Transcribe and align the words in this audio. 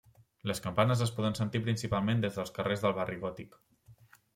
Les 0.51 0.61
campanes 0.67 1.03
es 1.07 1.11
poden 1.19 1.37
sentir 1.41 1.63
principalment 1.67 2.25
des 2.27 2.41
dels 2.41 2.59
carrers 2.59 2.87
del 2.87 3.01
Barri 3.03 3.23
Gòtic. 3.27 3.59